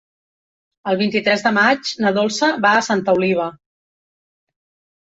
El 0.91 0.97
vint-i-tres 1.01 1.43
de 1.49 1.51
maig 1.59 1.93
na 2.05 2.13
Dolça 2.17 2.51
va 2.67 2.75
a 2.79 2.83
Santa 2.91 3.19
Oliva. 3.21 3.49